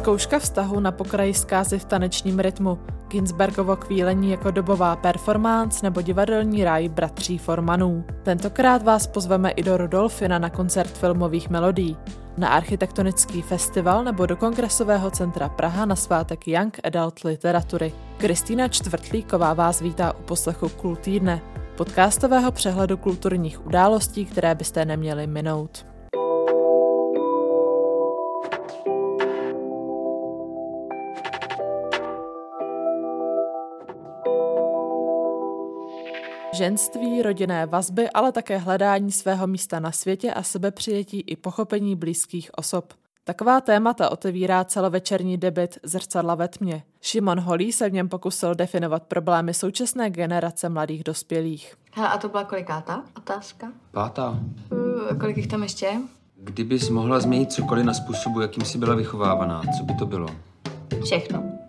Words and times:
Zkouška 0.00 0.38
vztahu 0.38 0.80
na 0.80 0.92
pokraji 0.92 1.34
zkázy 1.34 1.78
v 1.78 1.84
tanečním 1.84 2.38
rytmu, 2.38 2.78
Ginsbergovo 3.08 3.76
kvílení 3.76 4.30
jako 4.30 4.50
dobová 4.50 4.96
performance 4.96 5.86
nebo 5.86 6.02
divadelní 6.02 6.64
ráj 6.64 6.88
bratří 6.88 7.38
Formanů. 7.38 8.04
Tentokrát 8.22 8.82
vás 8.82 9.06
pozveme 9.06 9.50
i 9.50 9.62
do 9.62 9.76
Rudolfina 9.76 10.38
na 10.38 10.50
koncert 10.50 10.98
filmových 10.98 11.50
melodí, 11.50 11.96
na 12.36 12.48
architektonický 12.48 13.42
festival 13.42 14.04
nebo 14.04 14.26
do 14.26 14.36
Kongresového 14.36 15.10
centra 15.10 15.48
Praha 15.48 15.84
na 15.84 15.96
svátek 15.96 16.48
Young 16.48 16.80
Adult 16.84 17.20
literatury. 17.24 17.92
Kristýna 18.18 18.68
Čtvrtlíková 18.68 19.54
vás 19.54 19.80
vítá 19.80 20.12
u 20.12 20.22
poslechu 20.22 20.68
Kultýdne, 20.68 21.42
podcastového 21.76 22.52
přehledu 22.52 22.96
kulturních 22.96 23.66
událostí, 23.66 24.24
které 24.24 24.54
byste 24.54 24.84
neměli 24.84 25.26
minout. 25.26 25.89
Ženství, 36.52 37.22
rodinné 37.22 37.66
vazby, 37.66 38.10
ale 38.10 38.32
také 38.32 38.58
hledání 38.58 39.12
svého 39.12 39.46
místa 39.46 39.80
na 39.80 39.92
světě 39.92 40.34
a 40.34 40.42
sebepřijetí 40.42 41.20
i 41.20 41.36
pochopení 41.36 41.96
blízkých 41.96 42.50
osob. 42.56 42.92
Taková 43.24 43.60
témata 43.60 44.10
otevírá 44.10 44.64
celovečerní 44.64 45.36
debit 45.36 45.78
Zrcadla 45.82 46.34
ve 46.34 46.48
tmě. 46.48 46.82
Šimon 47.00 47.40
Holý 47.40 47.72
se 47.72 47.90
v 47.90 47.92
něm 47.92 48.08
pokusil 48.08 48.54
definovat 48.54 49.02
problémy 49.02 49.54
současné 49.54 50.10
generace 50.10 50.68
mladých 50.68 51.04
dospělých. 51.04 51.74
Hele, 51.92 52.08
a 52.08 52.18
to 52.18 52.28
byla 52.28 52.44
kolikátá 52.44 53.02
otázka? 53.16 53.72
Pátá. 53.90 54.40
Uh, 54.72 55.18
kolik 55.20 55.36
jich 55.36 55.46
tam 55.46 55.62
ještě? 55.62 55.92
Kdybys 56.36 56.88
mohla 56.88 57.20
změnit 57.20 57.52
cokoliv 57.52 57.84
na 57.84 57.94
způsobu, 57.94 58.40
jakým 58.40 58.64
jsi 58.64 58.78
byla 58.78 58.94
vychovávaná, 58.94 59.62
co 59.78 59.84
by 59.84 59.94
to 59.94 60.06
bylo? 60.06 60.26
Všechno. 61.04 61.59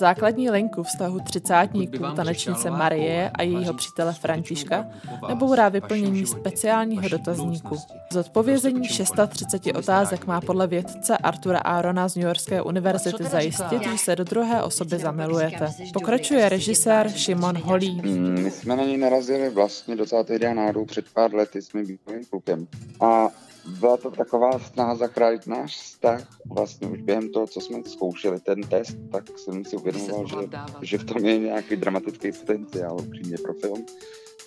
Základní 0.00 0.50
linku 0.50 0.82
vztahu 0.82 1.20
třicátníků 1.20 2.04
tanečnice 2.16 2.70
Marie 2.70 3.30
a 3.34 3.42
jejího 3.42 3.74
přítele 3.74 4.12
Františka 4.12 4.86
nebourá 5.28 5.68
vyplnění 5.68 6.26
speciálního 6.26 7.08
dotazníku. 7.08 7.76
Zodpovězení 8.12 8.88
630 8.88 9.62
otázek 9.66 10.26
má 10.26 10.40
podle 10.40 10.66
vědce 10.66 11.18
Artura 11.18 11.58
Arona 11.58 12.08
z 12.08 12.16
New 12.16 12.26
Yorkské 12.26 12.62
univerzity 12.62 13.24
zajistit, 13.24 13.82
že 13.82 13.98
se 13.98 14.16
do 14.16 14.24
druhé 14.24 14.62
osoby 14.62 14.98
zamilujete. 14.98 15.72
Pokračuje 15.92 16.48
režisér 16.48 17.10
Šimon 17.10 17.58
Holý. 17.58 18.02
Mm, 18.02 18.42
my 18.42 18.50
jsme 18.50 18.76
na 18.76 18.84
ní 18.84 18.96
narazili 18.96 19.50
vlastně 19.50 19.96
docela 19.96 20.24
tehdy 20.24 20.54
náhodou 20.54 20.84
před 20.84 21.04
pár 21.14 21.34
lety 21.34 21.62
s 21.62 21.72
mým 21.72 21.86
bývalým 21.86 22.24
klukem. 22.24 22.66
A 23.00 23.28
byla 23.66 23.96
to 23.96 24.10
taková 24.10 24.58
snaha 24.58 24.94
zachránit 24.94 25.46
náš 25.46 25.76
vztah. 25.76 26.26
Vlastně 26.46 26.88
už 26.88 27.00
během 27.00 27.28
toho, 27.28 27.46
co 27.46 27.60
jsme 27.60 27.78
zkoušeli 27.86 28.40
ten 28.40 28.62
test, 28.62 28.96
tak 29.12 29.38
jsem 29.38 29.64
si 29.64 29.76
uvědomoval, 29.76 30.26
že, 30.26 30.36
že 30.82 30.98
v 30.98 31.04
tom 31.04 31.24
je 31.24 31.38
nějaký 31.38 31.76
dramatický 31.76 32.32
potenciál 32.32 32.96
upřímně 33.00 33.36
pro 33.42 33.54
film 33.54 33.86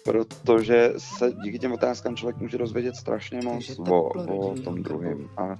protože 0.03 0.93
se 0.97 1.31
díky 1.43 1.59
těm 1.59 1.71
otázkám 1.71 2.15
člověk 2.15 2.37
může 2.37 2.57
dozvědět 2.57 2.95
strašně 2.95 3.39
moc 3.43 3.79
o, 3.79 4.03
o 4.49 4.55
tom 4.55 4.83
druhém 4.83 5.29
a 5.37 5.57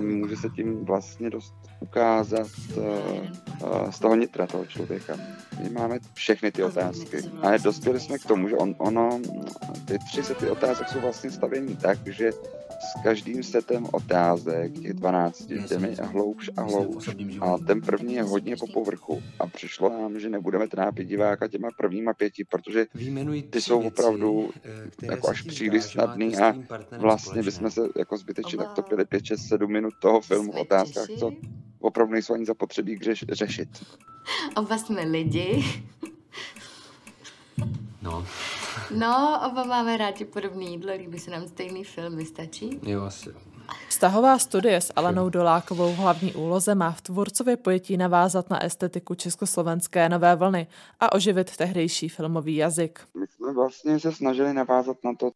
může 0.00 0.36
se 0.36 0.48
tím 0.48 0.84
vlastně 0.84 1.30
dost 1.30 1.54
ukázat 1.80 2.50
uh, 2.76 3.90
z 3.90 3.98
toho 3.98 4.16
nitra 4.16 4.46
toho 4.46 4.66
člověka. 4.66 5.16
My 5.62 5.70
máme 5.70 5.98
všechny 6.14 6.52
ty 6.52 6.62
otázky 6.62 7.16
a 7.42 7.56
dospěli 7.56 8.00
jsme 8.00 8.18
k 8.18 8.26
tomu, 8.26 8.48
že 8.48 8.56
on, 8.56 8.74
ono, 8.78 9.20
ty 9.84 9.98
tři 9.98 10.22
sety 10.22 10.50
otázek 10.50 10.88
jsou 10.88 11.00
vlastně 11.00 11.30
stavění 11.30 11.76
tak, 11.76 11.98
že 12.06 12.32
s 12.80 13.02
každým 13.02 13.42
setem 13.42 13.86
otázek, 13.92 14.72
těch 14.72 14.92
12, 14.92 15.50
jdeme 15.50 15.88
hloubš 16.02 16.50
a 16.56 16.62
hloubš. 16.62 17.08
A 17.40 17.58
ten 17.58 17.80
první 17.80 18.14
je 18.14 18.22
hodně 18.22 18.56
po 18.56 18.66
povrchu. 18.66 19.22
A 19.38 19.46
přišlo 19.46 19.88
nám, 19.88 20.20
že 20.20 20.28
nebudeme 20.28 20.68
trápit 20.68 21.08
diváka 21.08 21.48
těma 21.48 21.68
prvníma 21.78 22.14
pěti, 22.14 22.44
protože 22.44 22.86
ty 23.50 23.60
jsou 23.60 23.85
opravdu 23.86 24.50
eh, 24.64 25.06
jako 25.06 25.28
až 25.28 25.42
příliš 25.42 25.84
snadný 25.84 26.36
a 26.36 26.54
vlastně 26.98 27.42
bychom 27.42 27.70
se 27.70 27.80
jako 27.96 28.16
zbytečně 28.16 28.58
tak 28.58 28.72
topili 28.72 29.04
5, 29.04 29.24
6, 29.24 29.48
7 29.48 29.72
minut 29.72 29.94
toho 30.00 30.20
filmu 30.20 30.52
v 30.52 30.56
otázkách, 30.56 31.06
co 31.18 31.30
opravdu 31.80 32.12
nejsou 32.12 32.34
ani 32.34 32.46
zapotřebí 32.46 32.98
řeš, 32.98 33.24
řešit. 33.28 33.68
Oba 34.56 34.78
jsme 34.78 35.02
lidi. 35.02 35.64
No. 38.02 38.26
No, 38.94 39.40
oba 39.50 39.64
máme 39.64 39.96
rádi 39.96 40.24
podobné 40.24 40.64
jídlo, 40.64 40.92
líbí 40.94 41.18
se 41.18 41.30
nám 41.30 41.48
stejný 41.48 41.84
film, 41.84 42.24
stačí? 42.26 42.80
Jo, 42.82 43.02
asi. 43.02 43.30
Vztahová 43.88 44.38
studie 44.38 44.80
s 44.80 44.92
Alenou 44.96 45.28
Dolákovou 45.28 45.92
v 45.92 45.96
hlavní 45.96 46.34
úloze 46.34 46.74
má 46.74 46.90
v 46.90 47.00
tvůrcově 47.00 47.56
pojetí 47.56 47.96
navázat 47.96 48.50
na 48.50 48.64
estetiku 48.64 49.14
československé 49.14 50.08
nové 50.08 50.36
vlny 50.36 50.66
a 51.00 51.12
oživit 51.12 51.56
tehdejší 51.56 52.08
filmový 52.08 52.56
jazyk. 52.56 53.00
My 53.20 53.26
jsme 53.26 53.52
vlastně 53.52 54.00
se 54.00 54.12
snažili 54.12 54.52
navázat 54.52 54.96
na 55.04 55.14
to, 55.14 55.30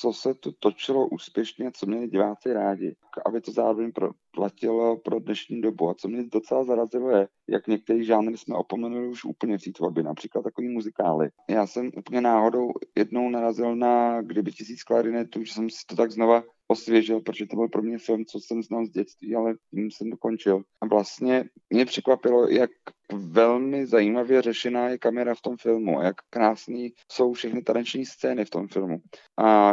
co 0.00 0.12
se 0.12 0.34
tu 0.34 0.52
točilo 0.52 1.08
úspěšně, 1.08 1.70
co 1.74 1.86
měli 1.86 2.08
diváci 2.08 2.52
rádi, 2.52 2.96
aby 3.26 3.40
to 3.40 3.52
zároveň 3.52 3.92
pro, 3.92 4.10
platilo 4.34 4.96
pro 4.96 5.20
dnešní 5.20 5.60
dobu. 5.60 5.90
A 5.90 5.94
co 5.94 6.08
mě 6.08 6.24
docela 6.32 6.64
zarazilo 6.64 7.10
je, 7.10 7.28
jak 7.48 7.66
některý 7.66 8.04
žánry 8.04 8.38
jsme 8.38 8.56
opomenuli 8.56 9.08
už 9.08 9.24
úplně 9.24 9.58
v 9.58 9.62
té 9.62 9.70
tvorbě, 9.70 10.02
například 10.02 10.42
takový 10.42 10.68
muzikály. 10.68 11.30
Já 11.50 11.66
jsem 11.66 11.90
úplně 11.96 12.20
náhodou 12.20 12.72
jednou 12.98 13.30
narazil 13.30 13.76
na 13.76 14.22
Kdyby 14.22 14.52
tisíc 14.52 14.82
klarinetů, 14.82 15.44
že 15.44 15.52
jsem 15.52 15.70
si 15.70 15.86
to 15.86 15.96
tak 15.96 16.10
znova 16.10 16.42
osvěžil, 16.72 17.20
protože 17.20 17.46
to 17.46 17.56
byl 17.56 17.68
pro 17.68 17.82
mě 17.82 17.98
film, 17.98 18.24
co 18.24 18.40
jsem 18.40 18.62
znal 18.62 18.86
z 18.86 18.90
dětství, 18.90 19.34
ale 19.34 19.54
tím 19.70 19.90
jsem 19.90 20.10
dokončil. 20.10 20.62
A 20.80 20.86
vlastně 20.86 21.44
mě 21.70 21.84
překvapilo, 21.86 22.48
jak 22.48 22.70
velmi 23.12 23.86
zajímavě 23.86 24.42
řešená 24.42 24.88
je 24.88 24.98
kamera 24.98 25.34
v 25.34 25.40
tom 25.40 25.56
filmu, 25.56 26.02
jak 26.02 26.16
krásný 26.30 26.92
jsou 27.12 27.32
všechny 27.32 27.62
taneční 27.62 28.06
scény 28.06 28.44
v 28.44 28.50
tom 28.50 28.68
filmu. 28.68 28.98
A 29.38 29.72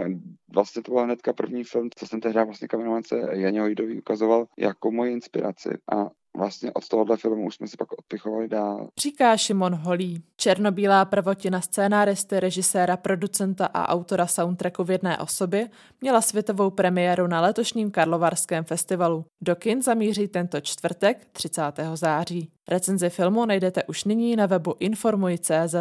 vlastně 0.53 0.81
to 0.81 0.91
byl 0.91 1.03
hnedka 1.03 1.33
první 1.33 1.63
film, 1.63 1.89
co 1.95 2.07
jsem 2.07 2.21
tehdy 2.21 2.45
vlastně 2.45 2.67
kameramance 2.67 3.15
Janě 3.31 3.61
Hojdovi 3.61 3.97
ukazoval 3.97 4.45
jako 4.59 4.91
moji 4.91 5.13
inspiraci. 5.13 5.69
A 5.93 6.09
vlastně 6.37 6.71
od 6.73 6.87
tohohle 6.87 7.17
filmu 7.17 7.45
už 7.45 7.55
jsme 7.55 7.67
si 7.67 7.77
pak 7.77 7.91
odpichovali 7.91 8.47
dál. 8.47 8.89
Říká 8.99 9.37
Šimon 9.37 9.75
Holý. 9.75 10.23
Černobílá 10.37 11.05
prvotina 11.05 11.61
scénáristy, 11.61 12.39
režiséra, 12.39 12.97
producenta 12.97 13.65
a 13.65 13.89
autora 13.89 14.27
soundtracku 14.27 14.83
v 14.83 14.91
jedné 14.91 15.17
osobě 15.17 15.69
měla 16.01 16.21
světovou 16.21 16.69
premiéru 16.69 17.27
na 17.27 17.41
letošním 17.41 17.91
Karlovarském 17.91 18.63
festivalu. 18.63 19.25
Do 19.41 19.55
kin 19.55 19.81
zamíří 19.81 20.27
tento 20.27 20.61
čtvrtek 20.61 21.27
30. 21.31 21.61
září. 21.93 22.49
Recenzi 22.69 23.09
filmu 23.09 23.45
najdete 23.45 23.83
už 23.83 24.03
nyní 24.03 24.35
na 24.35 24.45
webu 24.45 24.75
informuj.cz. 24.79 25.75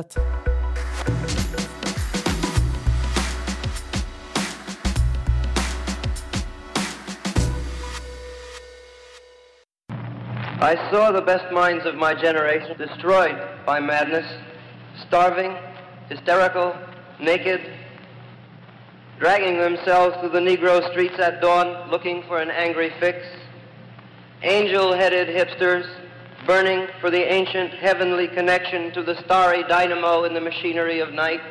I 10.60 10.76
saw 10.91 11.12
the 11.12 11.21
best 11.21 11.53
minds 11.53 11.87
of 11.87 11.94
my 11.94 12.15
generation 12.15 12.76
destroyed 12.78 13.37
by 13.66 13.81
madness, 13.81 14.26
starving, 15.06 15.53
hysterical, 16.09 16.72
naked, 17.20 17.60
dragging 19.19 19.59
themselves 19.59 20.16
through 20.20 20.32
the 20.32 20.41
Negro 20.41 20.91
streets 20.91 21.19
at 21.20 21.41
dawn 21.41 21.91
looking 21.91 22.22
for 22.28 22.41
an 22.41 22.50
angry 22.50 22.93
fix, 23.00 23.19
angel-headed 24.43 25.28
hipsters 25.28 26.07
burning 26.48 26.88
for 27.00 27.10
the 27.10 27.25
ancient 27.38 27.70
heavenly 27.81 28.28
connection 28.28 28.91
to 28.92 29.03
the 29.03 29.14
starry 29.25 29.64
dynamo 29.64 30.25
in 30.25 30.32
the 30.34 30.41
machinery 30.41 31.03
of 31.03 31.09
night. 31.10 31.42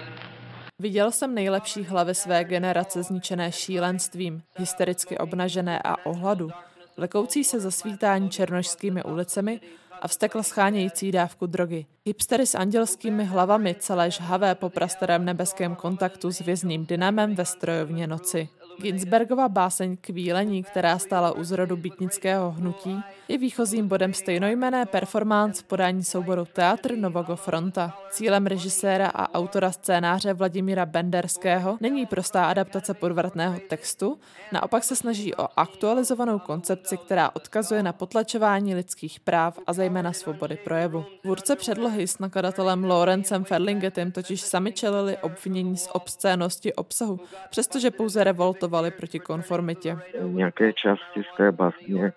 Viděl 0.79 1.11
jsem 1.11 1.35
nejlepší 1.35 1.83
hlavy 1.83 2.15
své 2.15 2.43
generace 2.43 3.03
zničené 3.03 3.51
šílenstvím, 3.51 4.41
hystericky 4.57 5.17
obnažené 5.17 5.79
a 5.83 6.05
ohladu, 6.05 6.49
lekoucí 6.97 7.43
se 7.43 7.59
zasvítání 7.59 8.29
černošskými 8.29 9.03
ulicemi 9.03 9.59
a 10.01 10.07
vstekle 10.07 10.43
schánějící 10.43 11.11
dávku 11.11 11.45
drogy. 11.45 11.85
Hipstery 12.05 12.45
s 12.45 12.55
andělskými 12.55 13.25
hlavami 13.25 13.75
celé 13.79 14.11
žhavé 14.11 14.55
po 14.55 14.69
prastarém 14.69 15.25
nebeském 15.25 15.75
kontaktu 15.75 16.31
s 16.31 16.39
vězným 16.39 16.85
dynamem 16.85 17.35
ve 17.35 17.45
strojovně 17.45 18.07
noci. 18.07 18.49
Ginsbergova 18.81 19.49
báseň 19.49 19.97
Kvílení, 20.01 20.63
která 20.63 20.99
stála 20.99 21.31
u 21.31 21.43
zrodu 21.43 21.77
bytnického 21.77 22.51
hnutí, 22.51 23.01
je 23.27 23.37
výchozím 23.37 23.87
bodem 23.87 24.13
stejnojmené 24.13 24.85
performance 24.85 25.63
podání 25.67 26.03
souboru 26.03 26.45
Teatr 26.53 26.97
Novogo 26.97 27.35
Fronta. 27.35 27.97
Cílem 28.11 28.45
režiséra 28.45 29.07
a 29.07 29.33
autora 29.33 29.71
scénáře 29.71 30.33
Vladimíra 30.33 30.85
Benderského 30.85 31.77
není 31.81 32.05
prostá 32.05 32.45
adaptace 32.45 32.93
podvratného 32.93 33.59
textu, 33.69 34.19
naopak 34.51 34.83
se 34.83 34.95
snaží 34.95 35.35
o 35.35 35.47
aktualizovanou 35.55 36.39
koncepci, 36.39 36.97
která 36.97 37.31
odkazuje 37.35 37.83
na 37.83 37.93
potlačování 37.93 38.75
lidských 38.75 39.19
práv 39.19 39.59
a 39.67 39.73
zejména 39.73 40.13
svobody 40.13 40.57
projevu. 40.63 41.05
Tvůrce 41.21 41.55
předlohy 41.55 42.07
s 42.07 42.19
nakladatelem 42.19 42.83
Lorencem 42.83 43.43
Ferlingetem 43.43 44.11
totiž 44.11 44.41
sami 44.41 44.71
čelili 44.71 45.17
obvinění 45.17 45.77
z 45.77 45.89
obscénosti 45.93 46.73
obsahu, 46.73 47.19
přestože 47.49 47.91
pouze 47.91 48.23
revoltovali 48.67 48.91
proti 48.91 49.19
konformitě. 49.19 49.97
Nějaké 50.21 50.73
části 50.73 51.23
z 51.33 51.37
té 51.37 51.51
básně 51.51 52.13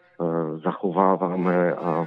zachováváme 0.64 1.72
a 1.72 2.06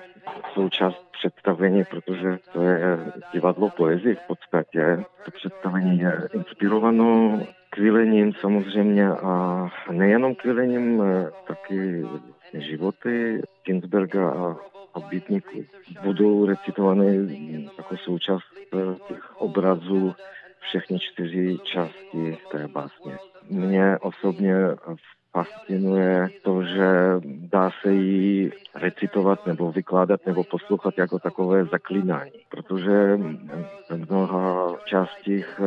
součást 0.53 1.05
představení, 1.11 1.83
protože 1.83 2.37
to 2.53 2.61
je 2.61 2.99
divadlo 3.33 3.69
poezie 3.69 4.15
v 4.15 4.27
podstatě. 4.27 5.03
To 5.25 5.31
představení 5.31 5.99
je 5.99 6.29
inspirováno 6.33 7.39
kvílením 7.69 8.33
samozřejmě 8.33 9.07
a 9.07 9.67
nejenom 9.91 10.35
kvílením, 10.35 11.01
eh, 11.01 11.29
taky 11.47 12.05
životy 12.53 13.41
Ginsberga 13.65 14.29
a, 14.29 14.57
a 14.93 14.99
bytníků. 14.99 15.65
Budou 16.03 16.45
recitované 16.45 17.05
jako 17.77 17.97
součást 17.97 18.43
eh, 18.73 18.95
těch 19.07 19.41
obrazů 19.41 20.13
všechny 20.63 20.99
čtyři 20.99 21.57
části 21.63 22.37
té 22.51 22.67
básně. 22.67 23.17
Mě 23.49 23.97
osobně 23.97 24.55
fascinuje 25.33 26.29
to, 26.43 26.63
že 26.63 26.89
dá 27.25 27.71
se 27.81 27.93
jí 27.93 28.51
recitovat 28.75 29.47
nebo 29.47 29.71
vykládat 29.71 30.25
nebo 30.25 30.43
poslouchat 30.43 30.97
jako 30.97 31.19
takové 31.19 31.65
zaklínání, 31.65 32.31
protože 32.49 33.17
v 33.89 34.09
mnoha 34.09 34.75
částích 34.85 35.59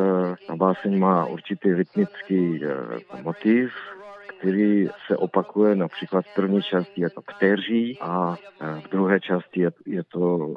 eh, 0.51 0.57
báseň 0.57 0.99
má 0.99 1.27
určitý 1.27 1.73
rytmický 1.73 2.61
eh, 2.65 3.23
motiv, 3.23 3.73
který 4.39 4.89
se 5.07 5.17
opakuje 5.17 5.75
například 5.75 6.25
v 6.27 6.35
první 6.35 6.63
části 6.63 7.01
je 7.01 7.11
to 7.11 7.21
Pteří 7.23 7.99
a 8.01 8.37
eh, 8.61 8.81
v 8.81 8.91
druhé 8.91 9.21
části 9.21 9.61
je, 9.61 9.71
je 9.87 10.03
to 10.05 10.55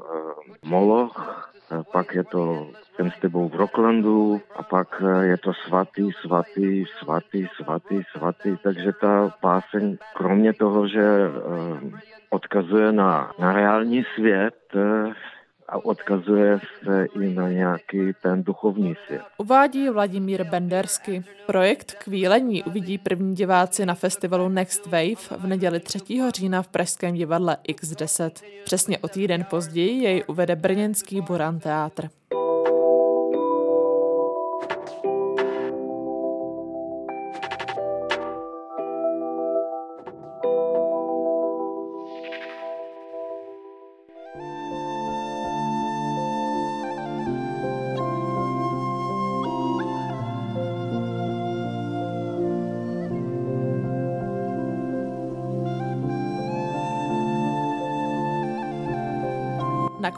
Moloch 0.63 1.45
pak 1.91 2.15
je 2.15 2.23
to 2.23 2.67
ten 2.97 3.11
s 3.11 3.19
tebou 3.19 3.49
v 3.49 3.55
Rocklandu 3.55 4.41
a 4.55 4.63
pak 4.63 5.03
je 5.21 5.37
to 5.37 5.53
svatý, 5.53 6.11
svatý, 6.21 6.85
svatý, 6.99 7.47
svatý, 7.61 8.01
svatý. 8.17 8.57
Takže 8.63 8.91
ta 9.01 9.33
páseň, 9.41 9.97
kromě 10.15 10.53
toho, 10.53 10.87
že 10.87 11.03
odkazuje 12.29 12.91
na, 12.91 13.31
na 13.39 13.53
reální 13.53 14.03
svět, 14.15 14.55
a 15.69 15.85
odkazuje 15.85 16.59
se 16.83 17.05
i 17.21 17.33
na 17.33 17.49
nějaký 17.49 18.13
ten 18.21 18.43
duchovní 18.43 18.95
svět. 19.05 19.21
Uvádí 19.37 19.89
Vladimír 19.89 20.43
Bendersky. 20.43 21.23
Projekt 21.47 21.93
Kvílení 21.93 22.63
uvidí 22.63 22.97
první 22.97 23.35
diváci 23.35 23.85
na 23.85 23.95
festivalu 23.95 24.49
Next 24.49 24.85
Wave 24.85 25.15
v 25.37 25.47
neděli 25.47 25.79
3. 25.79 25.99
října 26.35 26.61
v 26.61 26.67
Pražském 26.67 27.15
divadle 27.15 27.57
X10. 27.69 28.31
Přesně 28.63 28.97
o 28.97 29.07
týden 29.07 29.45
později 29.49 30.03
jej 30.03 30.23
uvede 30.27 30.55
brněnský 30.55 31.21
Buran 31.21 31.59
Teátr. 31.59 32.09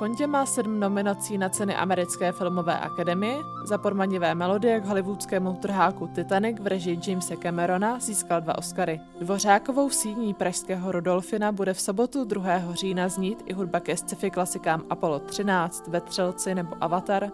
Kontě 0.01 0.27
má 0.27 0.45
sedm 0.45 0.79
nominací 0.79 1.37
na 1.37 1.49
ceny 1.49 1.75
Americké 1.75 2.31
filmové 2.31 2.79
akademie, 2.79 3.37
za 3.65 3.77
podmanivé 3.77 4.35
melodie 4.35 4.79
k 4.79 4.85
hollywoodskému 4.85 5.53
trháku 5.53 6.07
Titanic 6.07 6.57
v 6.59 6.67
režii 6.67 6.99
Jamesa 7.07 7.35
Camerona 7.35 7.99
získal 7.99 8.41
dva 8.41 8.57
Oscary. 8.57 8.99
Dvořákovou 9.19 9.89
síní 9.89 10.33
pražského 10.33 10.91
Rudolfina 10.91 11.51
bude 11.51 11.73
v 11.73 11.81
sobotu 11.81 12.25
2. 12.25 12.73
října 12.73 13.09
znít 13.09 13.43
i 13.45 13.53
hudba 13.53 13.79
ke 13.79 13.97
sci-fi 13.97 14.31
klasikám 14.31 14.83
Apollo 14.89 15.19
13, 15.19 15.87
Vetřelci 15.87 16.55
nebo 16.55 16.75
Avatar 16.81 17.31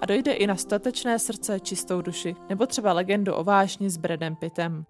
a 0.00 0.06
dojde 0.06 0.32
i 0.32 0.46
na 0.46 0.56
statečné 0.56 1.18
srdce, 1.18 1.60
čistou 1.60 2.02
duši, 2.02 2.36
nebo 2.48 2.66
třeba 2.66 2.92
legendu 2.92 3.34
o 3.34 3.44
vášni 3.44 3.90
s 3.90 3.96
Bradem 3.96 4.36
Pittem. 4.36 4.84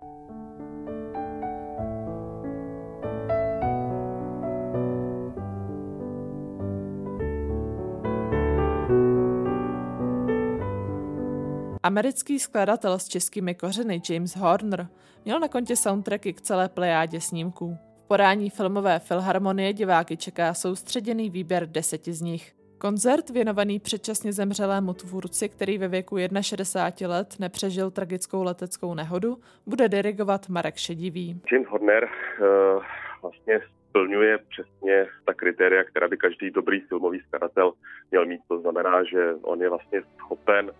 Americký 11.87 12.39
skladatel 12.39 12.99
s 12.99 13.09
českými 13.09 13.55
kořeny 13.55 14.03
James 14.11 14.37
Horner 14.37 14.87
měl 15.25 15.41
na 15.41 15.49
kontě 15.49 15.77
soundtracky 15.77 16.33
k 16.33 16.41
celé 16.41 16.69
plejádě 16.69 17.21
snímků. 17.21 17.77
V 18.05 18.09
podání 18.09 18.51
filmové 18.51 18.99
filharmonie 18.99 19.73
diváky 19.73 20.17
čeká 20.17 20.55
soustředěný 20.55 21.31
výběr 21.31 21.67
deseti 21.67 22.13
z 22.13 22.21
nich. 22.23 22.53
Koncert 22.79 23.31
věnovaný 23.31 23.81
předčasně 23.81 24.33
zemřelému 24.33 24.95
tvůrci, 24.95 25.49
který 25.49 25.79
ve 25.79 25.89
věku 25.89 26.17
61 26.41 27.17
let 27.17 27.35
nepřežil 27.39 27.91
tragickou 27.91 28.43
leteckou 28.43 28.95
nehodu, 28.95 29.39
bude 29.67 29.89
dirigovat 29.89 30.49
Marek 30.49 30.77
Šedivý. 30.77 31.41
James 31.53 31.69
Horner 31.69 32.05
uh, 32.05 32.83
vlastně 33.23 33.61
splňuje 33.89 34.39
přesně 34.39 35.07
ta 35.25 35.35
kritéria, 35.35 35.85
která 35.85 36.09
by 36.09 36.17
každý 36.17 36.51
dobrý 36.51 36.81
filmový 36.81 37.21
skladatel 37.21 37.73
měl 38.11 38.27
mít. 38.27 38.41
To 38.49 38.61
znamená, 38.61 39.05
že 39.05 39.35
on 39.43 39.63
je 39.63 39.69
vlastně 39.69 40.03
schopen 40.19 40.71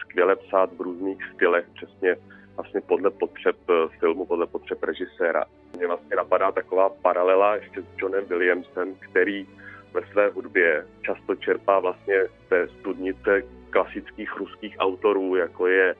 skvěle 0.00 0.36
psát 0.36 0.70
v 0.72 0.80
různých 0.80 1.18
stylech, 1.34 1.66
přesně 1.74 2.16
vlastně 2.56 2.80
podle 2.80 3.10
potřeb 3.10 3.56
eh, 3.70 3.88
filmu, 3.98 4.26
podle 4.26 4.46
potřeb 4.46 4.82
režiséra. 4.82 5.44
Mně 5.76 5.86
vlastně 5.86 6.16
napadá 6.16 6.52
taková 6.52 6.88
paralela 6.88 7.56
ještě 7.56 7.82
s 7.82 7.86
Johnem 7.96 8.24
Williamsem, 8.24 8.94
který 8.94 9.46
ve 9.92 10.02
své 10.12 10.28
hudbě 10.28 10.86
často 11.02 11.34
čerpá 11.34 11.78
vlastně 11.78 12.14
té 12.48 12.68
studnice 12.68 13.42
klasických 13.70 14.36
ruských 14.36 14.76
autorů, 14.78 15.36
jako 15.36 15.66
je 15.66 15.94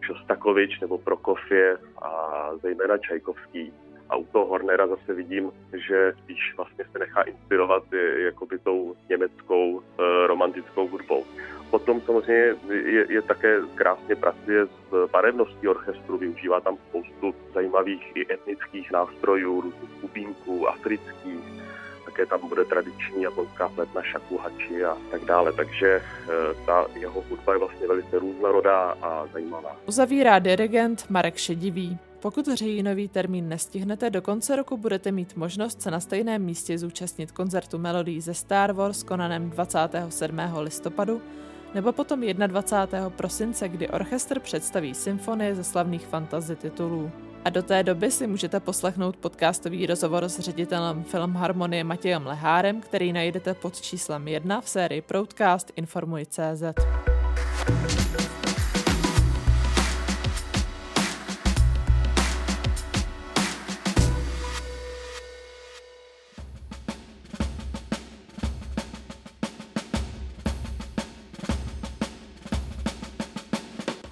Šostakovič 0.00 0.80
nebo 0.80 0.98
Prokofiev 0.98 1.80
a 2.02 2.10
zejména 2.62 2.98
Čajkovský. 2.98 3.72
A 4.08 4.16
u 4.16 4.24
toho 4.24 4.46
Hornera 4.46 4.86
zase 4.86 5.14
vidím, 5.14 5.52
že 5.86 6.12
spíš 6.22 6.54
vlastně 6.56 6.84
se 6.92 6.98
nechá 6.98 7.22
inspirovat 7.22 7.82
jakoby 8.16 8.58
tou 8.58 8.96
německou 9.08 9.80
e, 9.80 9.82
romantickou 10.26 10.88
hudbou. 10.88 11.24
Potom 11.70 12.00
samozřejmě 12.00 12.54
je, 12.70 13.06
je 13.08 13.22
také 13.22 13.60
krásně 13.74 14.16
pracuje 14.16 14.66
s 14.66 15.10
barevností 15.10 15.68
orchestru, 15.68 16.18
využívá 16.18 16.60
tam 16.60 16.76
spoustu 16.88 17.34
zajímavých 17.54 18.16
i 18.16 18.32
etnických 18.34 18.92
nástrojů, 18.92 19.60
různých 19.60 19.90
kubínků, 20.00 20.68
afrických, 20.68 21.60
také 22.04 22.26
tam 22.26 22.48
bude 22.48 22.64
tradiční 22.64 23.22
japonská 23.22 23.68
fletna 23.68 24.02
shakuhachi 24.12 24.84
a 24.84 24.96
tak 25.10 25.24
dále, 25.24 25.52
takže 25.52 25.88
e, 25.88 26.02
ta 26.66 26.86
jeho 26.94 27.24
hudba 27.30 27.52
je 27.52 27.58
vlastně 27.58 27.86
velice 27.86 28.18
různorodá 28.18 28.96
a 29.02 29.26
zajímavá. 29.32 29.76
Uzavírá 29.86 30.38
dirigent 30.38 31.04
Marek 31.10 31.36
Šedivý. 31.36 31.98
Pokud 32.20 32.48
říjnový 32.48 33.08
termín 33.08 33.48
nestihnete, 33.48 34.10
do 34.10 34.22
konce 34.22 34.56
roku 34.56 34.76
budete 34.76 35.12
mít 35.12 35.36
možnost 35.36 35.82
se 35.82 35.90
na 35.90 36.00
stejném 36.00 36.42
místě 36.42 36.78
zúčastnit 36.78 37.32
koncertu 37.32 37.78
melodí 37.78 38.20
ze 38.20 38.34
Star 38.34 38.72
Wars 38.72 39.02
konanem 39.02 39.50
27. 39.50 40.38
listopadu 40.58 41.22
nebo 41.74 41.92
potom 41.92 42.20
21. 42.20 43.10
prosince, 43.10 43.68
kdy 43.68 43.88
orchestr 43.88 44.40
představí 44.40 44.94
symfonie 44.94 45.54
ze 45.54 45.64
slavných 45.64 46.06
fantasy 46.06 46.56
titulů. 46.56 47.10
A 47.44 47.50
do 47.50 47.62
té 47.62 47.82
doby 47.82 48.10
si 48.10 48.26
můžete 48.26 48.60
poslechnout 48.60 49.16
podcastový 49.16 49.86
rozhovor 49.86 50.24
s 50.24 50.38
ředitelem 50.38 51.04
Filmharmonie 51.04 51.84
Matějem 51.84 52.26
Lehárem, 52.26 52.80
který 52.80 53.12
najdete 53.12 53.54
pod 53.54 53.80
číslem 53.80 54.28
1 54.28 54.60
v 54.60 54.68
sérii 54.68 55.02
Proudcast 55.02 55.72
Informuj.cz. 55.76 57.09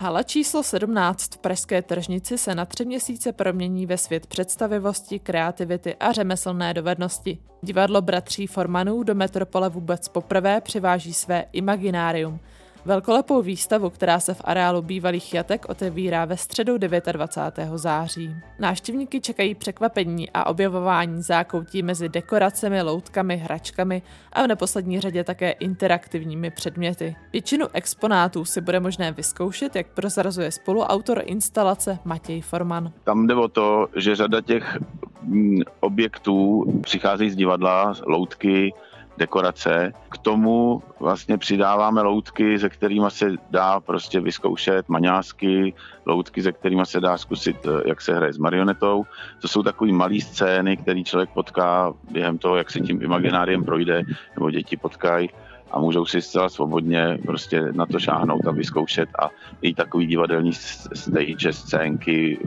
Hala 0.00 0.22
číslo 0.22 0.62
17 0.62 1.34
v 1.34 1.38
Pražské 1.38 1.82
tržnici 1.82 2.38
se 2.38 2.54
na 2.54 2.64
tři 2.64 2.84
měsíce 2.84 3.32
promění 3.32 3.86
ve 3.86 3.98
svět 3.98 4.26
představivosti, 4.26 5.18
kreativity 5.18 5.96
a 6.00 6.12
řemeslné 6.12 6.74
dovednosti. 6.74 7.38
Divadlo 7.62 8.02
bratří 8.02 8.46
Formanů 8.46 9.02
do 9.02 9.14
metropole 9.14 9.68
vůbec 9.68 10.08
poprvé 10.08 10.60
přiváží 10.60 11.14
své 11.14 11.44
Imaginárium– 11.52 12.40
Velkolepou 12.88 13.42
výstavu, 13.42 13.90
která 13.90 14.20
se 14.20 14.34
v 14.34 14.40
areálu 14.44 14.82
bývalých 14.82 15.34
jatek 15.34 15.66
otevírá 15.68 16.24
ve 16.24 16.36
středu 16.36 16.78
29. 16.78 17.68
září. 17.74 18.34
Návštěvníky 18.58 19.20
čekají 19.20 19.54
překvapení 19.54 20.30
a 20.30 20.46
objevování 20.46 21.22
zákoutí 21.22 21.82
mezi 21.82 22.08
dekoracemi, 22.08 22.82
loutkami, 22.82 23.36
hračkami 23.36 24.02
a 24.32 24.42
v 24.42 24.46
neposlední 24.46 25.00
řadě 25.00 25.24
také 25.24 25.50
interaktivními 25.50 26.50
předměty. 26.50 27.16
Většinu 27.32 27.66
exponátů 27.72 28.44
si 28.44 28.60
bude 28.60 28.80
možné 28.80 29.12
vyzkoušet, 29.12 29.76
jak 29.76 29.86
prozrazuje 29.86 30.52
spoluautor 30.52 31.22
instalace 31.24 31.98
Matěj 32.04 32.40
Forman. 32.40 32.92
Tam 33.04 33.26
jde 33.26 33.34
o 33.34 33.48
to, 33.48 33.88
že 33.96 34.16
řada 34.16 34.40
těch 34.40 34.78
mm, 35.22 35.60
objektů 35.80 36.64
přicházejí 36.82 37.30
z 37.30 37.36
divadla, 37.36 37.94
loutky, 38.06 38.72
dekorace. 39.18 39.92
K 40.10 40.18
tomu 40.18 40.82
vlastně 41.00 41.38
přidáváme 41.38 42.02
loutky, 42.02 42.58
se 42.58 42.68
kterými 42.68 43.06
se 43.08 43.32
dá 43.50 43.80
prostě 43.80 44.20
vyzkoušet 44.20 44.88
maňásky, 44.88 45.74
loutky, 46.06 46.42
se 46.42 46.52
kterými 46.52 46.86
se 46.86 47.00
dá 47.00 47.18
zkusit, 47.18 47.56
eh, 47.66 47.88
jak 47.88 48.00
se 48.00 48.14
hraje 48.14 48.32
s 48.32 48.38
marionetou. 48.38 49.04
To 49.40 49.48
jsou 49.48 49.62
takové 49.62 49.92
malé 49.92 50.20
scény, 50.20 50.76
které 50.76 51.02
člověk 51.02 51.30
potká 51.30 51.92
během 52.10 52.38
toho, 52.38 52.56
jak 52.56 52.70
se 52.70 52.80
tím 52.80 53.02
imagináriem 53.02 53.64
projde, 53.64 54.02
nebo 54.36 54.50
děti 54.50 54.76
potkají 54.76 55.30
a 55.70 55.78
můžou 55.78 56.06
si 56.06 56.22
zcela 56.22 56.48
svobodně 56.48 57.18
prostě 57.26 57.72
na 57.72 57.86
to 57.86 57.98
šáhnout 57.98 58.46
a 58.46 58.50
vyzkoušet 58.50 59.08
a 59.18 59.30
i 59.62 59.74
takový 59.74 60.06
divadelní 60.06 60.52
stage, 60.94 61.52
scénky, 61.52 62.38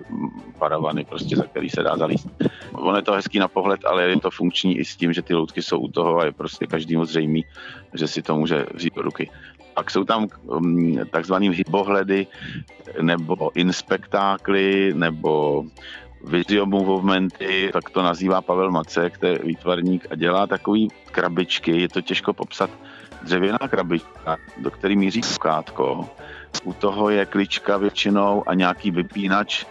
paravany, 0.60 1.06
prostě 1.06 1.36
za 1.36 1.44
který 1.44 1.70
se 1.70 1.84
dá 1.84 1.98
zalíst. 1.98 2.28
Ono 2.82 2.98
je 2.98 3.04
to 3.04 3.14
hezký 3.14 3.40
na 3.40 3.48
pohled, 3.48 3.86
ale 3.86 4.10
je 4.10 4.20
to 4.20 4.32
funkční 4.32 4.78
i 4.78 4.86
s 4.86 4.96
tím, 4.96 5.14
že 5.14 5.22
ty 5.22 5.34
loutky 5.34 5.62
jsou 5.62 5.80
u 5.80 5.88
toho 5.88 6.20
a 6.20 6.26
je 6.26 6.32
prostě 6.32 6.68
každému 6.68 7.06
zřejmý, 7.06 7.46
že 7.94 8.08
si 8.08 8.22
to 8.22 8.36
může 8.36 8.66
vzít 8.74 8.96
do 8.96 9.02
ruky. 9.02 9.30
Pak 9.74 9.92
jsou 9.92 10.04
tam 10.04 10.28
um, 10.44 11.00
takzvaný 11.12 11.50
hybohledy 11.50 12.28
nebo 13.02 13.52
inspektákly 13.56 14.94
nebo 14.94 15.64
video 16.28 16.66
movementy, 16.66 17.70
tak 17.74 17.90
to 17.90 18.02
nazývá 18.02 18.42
Pavel 18.42 18.72
Macek, 18.72 19.18
to 19.18 19.26
je 19.26 19.40
výtvarník 19.44 20.08
a 20.12 20.16
dělá 20.16 20.48
takový 20.48 20.88
krabičky, 21.12 21.82
je 21.82 21.90
to 21.90 22.02
těžko 22.02 22.34
popsat, 22.34 22.70
dřevěná 23.24 23.58
krabička, 23.58 24.38
do 24.58 24.72
který 24.72 24.96
míří 24.96 25.22
skátko. 25.22 26.10
U 26.64 26.74
toho 26.74 27.10
je 27.10 27.26
klička 27.26 27.78
většinou 27.78 28.44
a 28.50 28.54
nějaký 28.54 28.92
vypínač. 28.92 29.66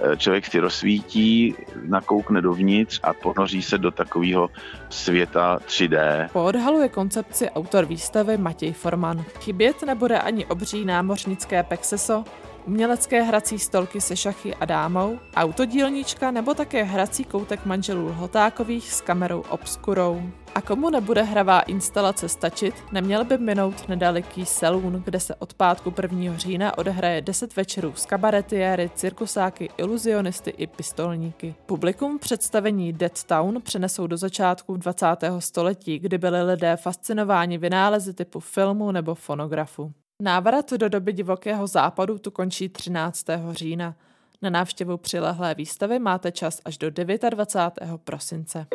Eh, 0.00 0.16
člověk 0.16 0.46
si 0.46 0.60
rozsvítí, 0.60 1.54
nakoukne 1.82 2.40
dovnitř 2.40 3.00
a 3.02 3.12
ponoří 3.12 3.62
se 3.62 3.78
do 3.78 3.90
takového 3.90 4.50
světa 4.88 5.58
3D. 5.66 6.28
Poodhaluje 6.32 6.88
koncepci 6.88 7.50
autor 7.50 7.84
výstavy 7.84 8.36
Matěj 8.36 8.72
Forman. 8.72 9.24
Chybět 9.40 9.82
nebude 9.82 10.18
ani 10.18 10.46
obří 10.46 10.84
námořnické 10.84 11.62
pexeso, 11.62 12.24
umělecké 12.66 13.22
hrací 13.22 13.58
stolky 13.58 14.00
se 14.00 14.16
šachy 14.16 14.54
a 14.54 14.64
dámou, 14.64 15.18
autodílnička 15.36 16.30
nebo 16.30 16.54
také 16.54 16.82
hrací 16.82 17.24
koutek 17.24 17.66
manželů 17.66 18.06
Lhotákových 18.06 18.92
s 18.92 19.00
kamerou 19.00 19.44
obskurou. 19.48 20.22
A 20.54 20.60
komu 20.60 20.90
nebude 20.90 21.22
hravá 21.22 21.60
instalace 21.60 22.28
stačit, 22.28 22.74
neměl 22.92 23.24
by 23.24 23.38
minout 23.38 23.88
nedaleký 23.88 24.46
Saloon, 24.46 25.02
kde 25.04 25.20
se 25.20 25.34
od 25.34 25.54
pátku 25.54 25.94
1. 26.02 26.36
října 26.36 26.78
odehraje 26.78 27.22
10 27.22 27.56
večerů 27.56 27.92
s 27.96 28.06
kabaretiéry, 28.06 28.90
cirkusáky, 28.94 29.70
iluzionisty 29.76 30.50
i 30.50 30.66
pistolníky. 30.66 31.54
Publikum 31.66 32.18
představení 32.18 32.92
Dead 32.92 33.24
Town 33.24 33.62
přenesou 33.62 34.06
do 34.06 34.16
začátku 34.16 34.76
20. 34.76 35.06
století, 35.38 35.98
kdy 35.98 36.18
byli 36.18 36.42
lidé 36.42 36.76
fascinováni 36.76 37.58
vynálezy 37.58 38.14
typu 38.14 38.40
filmu 38.40 38.92
nebo 38.92 39.14
fonografu. 39.14 39.92
Návrat 40.22 40.72
do 40.72 40.88
doby 40.88 41.12
divokého 41.12 41.66
západu 41.66 42.18
tu 42.18 42.30
končí 42.30 42.68
13. 42.68 43.26
října. 43.50 43.94
Na 44.42 44.50
návštěvu 44.50 44.96
přilehlé 44.96 45.54
výstavy 45.54 45.98
máte 45.98 46.32
čas 46.32 46.60
až 46.64 46.78
do 46.78 46.90
29. 46.90 48.00
prosince. 48.04 48.66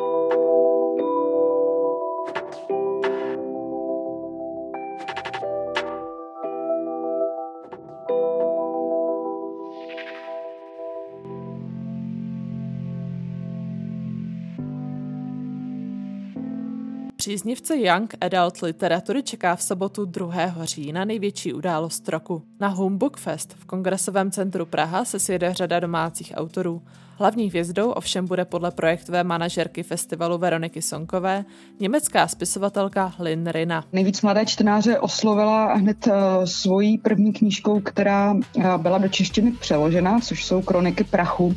Příznivce 17.30 17.78
Young 17.78 18.16
Adult 18.22 18.62
literatury 18.62 19.24
čeká 19.24 19.56
v 19.56 19.62
sobotu 19.62 20.06
2. 20.06 20.34
října 20.64 21.06
největší 21.06 21.54
událost 21.54 22.10
roku. 22.10 22.44
Na 22.60 22.68
Homebook 22.68 23.18
Fest 23.18 23.56
v 23.60 23.66
Kongresovém 23.66 24.32
centru 24.32 24.66
Praha 24.66 25.06
se 25.06 25.20
sjede 25.20 25.54
řada 25.54 25.80
domácích 25.80 26.34
autorů. 26.36 26.82
Hlavní 27.18 27.50
hvězdou 27.50 27.92
ovšem 27.92 28.28
bude 28.28 28.46
podle 28.46 28.72
projektové 28.72 29.24
manažerky 29.24 29.84
festivalu 29.84 30.38
Veroniky 30.38 30.82
Sonkové 30.82 31.46
německá 31.80 32.28
spisovatelka 32.28 33.14
Lynn 33.20 33.48
Rina. 33.48 33.86
Nejvíc 33.94 34.22
mladé 34.22 34.46
čtenáře 34.46 35.00
oslovila 35.00 35.74
hned 35.74 36.08
uh, 36.08 36.14
svojí 36.46 36.98
první 36.98 37.34
knížkou, 37.34 37.80
která 37.80 38.34
uh, 38.34 38.78
byla 38.78 38.98
do 38.98 39.08
češtiny 39.08 39.52
přeložena, 39.52 40.20
což 40.20 40.46
jsou 40.46 40.62
Kroniky 40.62 41.04
prachu. 41.04 41.56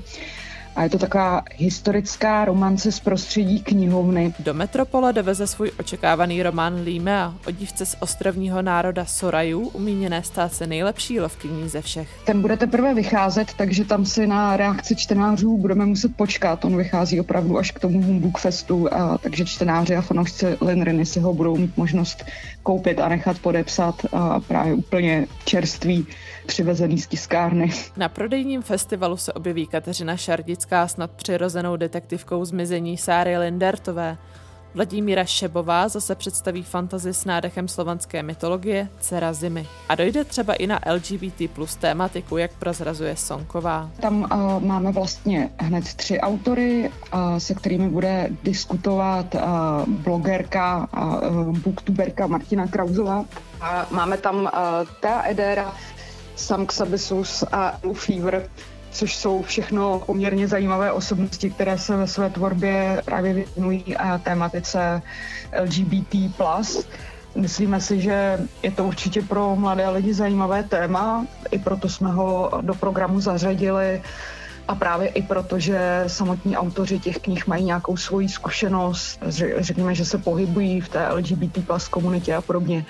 A 0.76 0.82
je 0.82 0.90
to 0.90 0.98
taková 0.98 1.42
historická 1.56 2.44
romance 2.44 2.92
z 2.92 3.00
prostředí 3.00 3.60
knihovny. 3.60 4.34
Do 4.38 4.54
metropole 4.54 5.12
doveze 5.12 5.46
svůj 5.46 5.70
očekávaný 5.78 6.42
román 6.42 6.82
Límea 6.82 7.34
o 7.46 7.50
dívce 7.50 7.86
z 7.86 7.96
ostrovního 8.00 8.62
národa 8.62 9.04
Sorajů, 9.04 9.68
umíněné 9.68 10.22
stát 10.22 10.52
se 10.52 10.66
nejlepší 10.66 11.20
lovkyní 11.20 11.68
ze 11.68 11.80
všech. 11.80 12.08
Ten 12.26 12.42
bude 12.42 12.56
teprve 12.56 12.94
vycházet, 12.94 13.54
takže 13.56 13.84
tam 13.84 14.06
si 14.06 14.26
na 14.26 14.56
reakci 14.56 14.96
čtenářů 14.96 15.58
budeme 15.58 15.86
muset 15.86 16.16
počkat. 16.16 16.64
On 16.64 16.76
vychází 16.76 17.20
opravdu 17.20 17.58
až 17.58 17.70
k 17.70 17.80
tomu 17.80 18.02
Humbug 18.02 18.38
Festu, 18.38 18.94
a, 18.94 19.18
takže 19.18 19.44
čtenáři 19.44 19.96
a 19.96 20.00
fanoušci 20.00 20.56
Linriny 20.60 21.06
si 21.06 21.20
ho 21.20 21.34
budou 21.34 21.56
mít 21.56 21.76
možnost 21.76 22.24
koupit 22.62 23.00
a 23.00 23.08
nechat 23.08 23.38
podepsat 23.38 23.94
a 24.12 24.40
právě 24.40 24.74
úplně 24.74 25.26
čerstvý 25.44 26.06
přivezený 26.46 26.98
z 26.98 27.06
tiskárny. 27.06 27.72
Na 27.96 28.08
prodejním 28.08 28.62
festivalu 28.62 29.16
se 29.16 29.32
objeví 29.32 29.66
Kateřina 29.66 30.16
Šardická 30.62 30.88
s 30.88 30.96
nadpřirozenou 30.96 31.76
detektivkou 31.76 32.44
zmizení 32.44 32.96
Sáry 32.96 33.38
Lindertové. 33.38 34.16
Vladimíra 34.74 35.24
Šebová 35.24 35.88
zase 35.88 36.14
představí 36.14 36.62
fantazi 36.62 37.14
s 37.14 37.24
nádechem 37.24 37.68
slovanské 37.68 38.22
mytologie 38.22 38.88
Dcera 39.00 39.32
zimy. 39.32 39.66
A 39.88 39.94
dojde 39.94 40.24
třeba 40.24 40.54
i 40.54 40.66
na 40.66 40.80
LGBT 40.92 41.50
plus 41.52 41.76
tématiku, 41.76 42.36
jak 42.36 42.50
prozrazuje 42.58 43.16
Sonková. 43.16 43.90
Tam 44.00 44.22
uh, 44.22 44.62
máme 44.62 44.92
vlastně 44.92 45.50
hned 45.58 45.94
tři 45.94 46.20
autory, 46.20 46.90
uh, 47.14 47.36
se 47.38 47.54
kterými 47.54 47.88
bude 47.88 48.28
diskutovat 48.42 49.34
uh, 49.34 49.40
blogerka 49.88 50.88
a 50.92 51.28
uh, 51.28 51.58
booktuberka 51.58 52.26
Martina 52.26 52.66
Krauzová. 52.66 53.24
A 53.60 53.86
máme 53.90 54.16
tam 54.16 54.36
uh, 54.36 54.50
Thea 55.00 55.22
Edera, 55.22 55.72
Sam 56.36 56.66
Xabisus 56.66 57.44
a 57.52 57.78
Lou 57.82 57.94
Fever, 57.94 58.48
což 58.92 59.16
jsou 59.16 59.42
všechno 59.42 59.98
poměrně 60.06 60.48
zajímavé 60.48 60.92
osobnosti, 60.92 61.50
které 61.50 61.78
se 61.78 61.96
ve 61.96 62.06
své 62.06 62.30
tvorbě 62.30 63.02
právě 63.04 63.32
věnují 63.34 63.96
tématice 64.22 65.02
LGBT+. 65.62 66.16
Myslíme 67.34 67.80
si, 67.80 68.00
že 68.00 68.38
je 68.62 68.70
to 68.70 68.84
určitě 68.84 69.22
pro 69.22 69.56
mladé 69.56 69.88
lidi 69.88 70.14
zajímavé 70.14 70.62
téma, 70.62 71.26
i 71.50 71.58
proto 71.58 71.88
jsme 71.88 72.12
ho 72.12 72.50
do 72.60 72.74
programu 72.74 73.20
zařadili 73.20 74.02
a 74.68 74.74
právě 74.74 75.08
i 75.08 75.22
proto, 75.22 75.58
že 75.58 76.04
samotní 76.06 76.56
autoři 76.56 76.98
těch 76.98 77.18
knih 77.18 77.46
mají 77.46 77.64
nějakou 77.64 77.96
svoji 77.96 78.28
zkušenost, 78.28 79.18
řekněme, 79.58 79.94
že 79.94 80.04
se 80.04 80.18
pohybují 80.18 80.80
v 80.80 80.88
té 80.88 81.08
LGBT 81.08 81.66
plus 81.66 81.88
komunitě 81.88 82.34
a 82.34 82.40
podobně, 82.40 82.84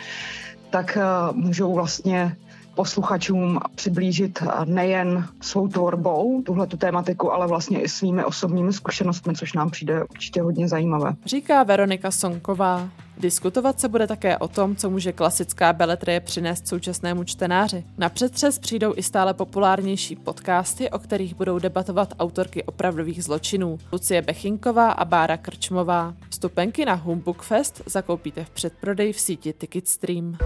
tak 0.70 0.96
eh, 0.96 1.02
můžou 1.32 1.74
vlastně 1.74 2.36
posluchačům 2.74 3.60
přiblížit 3.74 4.42
nejen 4.64 5.28
svou 5.40 5.68
tvorbou 5.68 6.42
tuhle 6.42 6.66
tu 6.66 6.76
tématiku, 6.76 7.32
ale 7.32 7.46
vlastně 7.46 7.80
i 7.80 7.88
svými 7.88 8.24
osobními 8.24 8.72
zkušenostmi, 8.72 9.34
což 9.34 9.52
nám 9.52 9.70
přijde 9.70 10.04
určitě 10.04 10.42
hodně 10.42 10.68
zajímavé. 10.68 11.14
Říká 11.26 11.62
Veronika 11.62 12.10
Sonková. 12.10 12.88
Diskutovat 13.18 13.80
se 13.80 13.88
bude 13.88 14.06
také 14.06 14.38
o 14.38 14.48
tom, 14.48 14.76
co 14.76 14.90
může 14.90 15.12
klasická 15.12 15.72
beletrie 15.72 16.20
přinést 16.20 16.68
současnému 16.68 17.24
čtenáři. 17.24 17.84
Na 17.98 18.08
přetřes 18.08 18.58
přijdou 18.58 18.92
i 18.96 19.02
stále 19.02 19.34
populárnější 19.34 20.16
podcasty, 20.16 20.90
o 20.90 20.98
kterých 20.98 21.34
budou 21.34 21.58
debatovat 21.58 22.14
autorky 22.18 22.62
opravdových 22.62 23.24
zločinů. 23.24 23.78
Lucie 23.92 24.22
Bechinková 24.22 24.90
a 24.90 25.04
Bára 25.04 25.36
Krčmová. 25.36 26.14
Vstupenky 26.30 26.84
na 26.84 26.94
Humbug 26.94 27.42
Fest 27.42 27.82
zakoupíte 27.86 28.44
v 28.44 28.50
předprodej 28.50 29.12
v 29.12 29.20
síti 29.20 29.52
Ticketstream. 29.52 30.36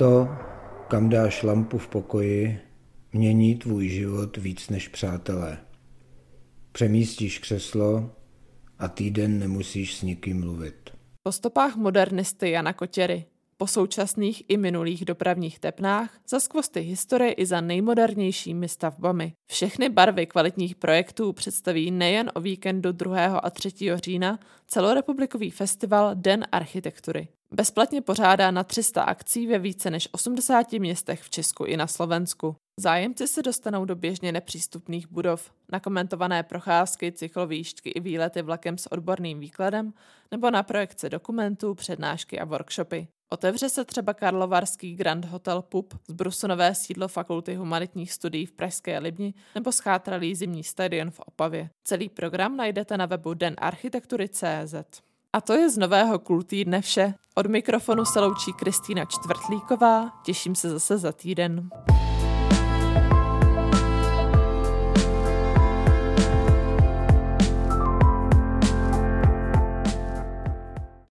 To, 0.00 0.28
kam 0.88 1.08
dáš 1.08 1.42
lampu 1.42 1.78
v 1.78 1.88
pokoji, 1.88 2.58
mění 3.12 3.54
tvůj 3.54 3.88
život 3.88 4.36
víc 4.36 4.68
než 4.68 4.88
přátelé. 4.88 5.58
Přemístíš 6.72 7.38
křeslo 7.38 8.10
a 8.78 8.88
týden 8.88 9.38
nemusíš 9.38 9.96
s 9.96 10.02
nikým 10.02 10.40
mluvit. 10.40 10.90
Po 11.22 11.32
stopách 11.32 11.76
modernisty 11.76 12.50
Jana 12.50 12.72
Kotěry, 12.72 13.24
po 13.56 13.66
současných 13.66 14.42
i 14.48 14.56
minulých 14.56 15.04
dopravních 15.04 15.58
tepnách, 15.58 16.18
za 16.28 16.40
skvosty 16.40 16.80
historie 16.80 17.32
i 17.32 17.46
za 17.46 17.60
nejmodernějšími 17.60 18.68
stavbami. 18.68 19.32
Všechny 19.50 19.88
barvy 19.88 20.26
kvalitních 20.26 20.76
projektů 20.76 21.32
představí 21.32 21.90
nejen 21.90 22.30
o 22.34 22.40
víkendu 22.40 22.92
2. 22.92 23.38
a 23.38 23.50
3. 23.50 23.70
října 23.94 24.38
celorepublikový 24.66 25.50
festival 25.50 26.10
Den 26.14 26.44
architektury. 26.52 27.28
Bezplatně 27.54 28.00
pořádá 28.00 28.50
na 28.50 28.64
300 28.64 29.02
akcí 29.02 29.46
ve 29.46 29.58
více 29.58 29.90
než 29.90 30.08
80 30.12 30.72
městech 30.72 31.22
v 31.22 31.30
Česku 31.30 31.64
i 31.64 31.76
na 31.76 31.86
Slovensku. 31.86 32.56
Zájemci 32.80 33.28
se 33.28 33.42
dostanou 33.42 33.84
do 33.84 33.96
běžně 33.96 34.32
nepřístupných 34.32 35.08
budov, 35.08 35.52
na 35.72 35.80
komentované 35.80 36.42
procházky, 36.42 37.12
cyklovíštky 37.12 37.90
i 37.90 38.00
výlety 38.00 38.42
vlakem 38.42 38.78
s 38.78 38.92
odborným 38.92 39.40
výkladem 39.40 39.92
nebo 40.30 40.50
na 40.50 40.62
projekce 40.62 41.08
dokumentů, 41.08 41.74
přednášky 41.74 42.40
a 42.40 42.44
workshopy. 42.44 43.08
Otevře 43.32 43.68
se 43.68 43.84
třeba 43.84 44.14
Karlovarský 44.14 44.94
Grand 44.94 45.24
Hotel 45.24 45.62
Pub, 45.62 45.94
zbrusunové 46.08 46.74
sídlo 46.74 47.08
Fakulty 47.08 47.54
humanitních 47.54 48.12
studií 48.12 48.46
v 48.46 48.52
Pražské 48.52 48.98
Libni 48.98 49.34
nebo 49.54 49.72
schátralý 49.72 50.34
zimní 50.34 50.64
stadion 50.64 51.10
v 51.10 51.20
Opavě. 51.20 51.70
Celý 51.84 52.08
program 52.08 52.56
najdete 52.56 52.96
na 52.96 53.06
webu 53.06 53.34
denarchitektury.cz. 53.34 55.09
A 55.32 55.40
to 55.40 55.52
je 55.52 55.70
z 55.70 55.78
nového 55.78 56.18
kultýdne 56.18 56.80
vše. 56.80 57.14
Od 57.34 57.46
mikrofonu 57.46 58.04
se 58.04 58.20
loučí 58.20 58.52
Kristýna 58.52 59.04
Čtvrtlíková, 59.04 60.10
těším 60.24 60.54
se 60.54 60.70
zase 60.70 60.98
za 60.98 61.12
týden. 61.12 61.70